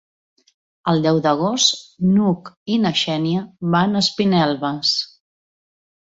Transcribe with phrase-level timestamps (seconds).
[0.93, 3.45] El deu d'agost n'Hug i na Xènia
[3.77, 4.97] van a Espinelves.